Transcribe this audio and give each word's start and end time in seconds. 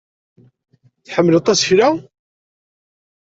Tḥemmleḍ 1.05 1.41
tasekla? 1.43 1.89